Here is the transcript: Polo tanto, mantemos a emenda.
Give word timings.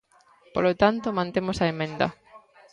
Polo 0.53 0.73
tanto, 0.81 1.17
mantemos 1.19 1.57
a 1.59 1.69
emenda. 1.73 2.07